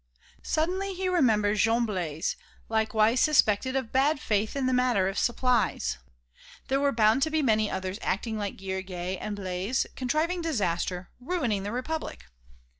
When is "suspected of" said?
3.19-3.91